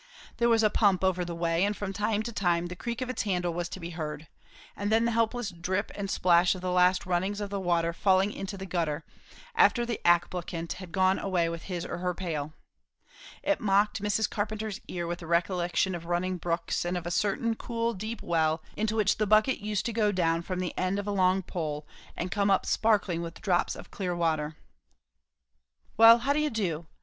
There 0.37 0.49
was 0.49 0.63
a 0.63 0.71
pump 0.71 1.03
over 1.03 1.23
the 1.23 1.35
way; 1.35 1.63
and 1.63 1.77
from 1.77 1.93
time 1.93 2.23
to 2.23 2.33
time 2.33 2.65
the 2.69 2.75
creak 2.75 3.01
of 3.01 3.09
its 3.11 3.21
handle 3.21 3.53
was 3.53 3.69
to 3.69 3.79
be 3.79 3.91
heard, 3.91 4.27
and 4.75 4.91
then 4.91 5.05
the 5.05 5.11
helpless 5.11 5.51
drip 5.51 5.91
and 5.93 6.09
splash 6.09 6.55
of 6.55 6.61
the 6.61 6.71
last 6.71 7.05
runnings 7.05 7.39
of 7.39 7.51
the 7.51 7.59
water 7.59 7.93
falling 7.93 8.31
into 8.33 8.57
the 8.57 8.65
gutter, 8.65 9.03
after 9.53 9.85
the 9.85 10.01
applicant 10.03 10.73
had 10.81 10.91
gone 10.91 11.19
away 11.19 11.49
with 11.49 11.65
his 11.65 11.85
or 11.85 11.99
her 11.99 12.15
pail. 12.15 12.53
It 13.43 13.61
mocked 13.61 14.01
Mrs. 14.01 14.27
Carpenter's 14.27 14.81
ear 14.87 15.05
with 15.05 15.19
the 15.19 15.27
recollection 15.27 15.93
of 15.93 16.05
running 16.07 16.37
brooks, 16.37 16.83
and 16.83 16.97
of 16.97 17.05
a 17.05 17.11
certain 17.11 17.53
cool 17.53 17.93
deep 17.93 18.23
well 18.23 18.63
into 18.75 18.95
which 18.95 19.17
the 19.19 19.27
bucket 19.27 19.59
used 19.59 19.85
to 19.85 19.93
go 19.93 20.11
down 20.11 20.41
from 20.41 20.57
the 20.59 20.75
end 20.79 20.97
of 20.97 21.05
a 21.05 21.11
long 21.11 21.43
pole 21.43 21.87
and 22.17 22.31
come 22.31 22.49
up 22.49 22.65
sparkling 22.65 23.21
with 23.21 23.39
drops 23.39 23.75
of 23.75 23.83
the 23.91 23.91
clear 23.91 24.15
water. 24.15 24.55
"Well, 25.95 26.17
how 26.17 26.33
do 26.33 26.39
you 26.39 26.49
do?" 26.49 26.87